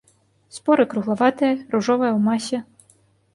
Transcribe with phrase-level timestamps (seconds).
[0.57, 2.57] Споры круглаватыя, ружовая ў масе.